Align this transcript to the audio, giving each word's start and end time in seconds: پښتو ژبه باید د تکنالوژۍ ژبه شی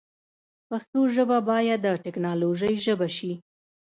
پښتو 0.69 0.99
ژبه 1.15 1.37
باید 1.49 1.79
د 1.83 1.87
تکنالوژۍ 2.05 2.75
ژبه 2.85 3.07
شی 3.17 3.33